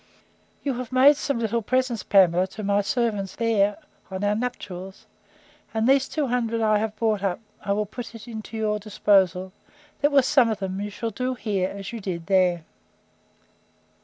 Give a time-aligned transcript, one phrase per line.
[0.63, 3.77] You have made some little presents, Pamela, to my servants there,
[4.09, 5.05] on our nuptials;
[5.75, 9.53] and these two hundred that I have brought up, I will put into your disposal,
[10.01, 12.65] that, with some of them, you shall do here as you did there.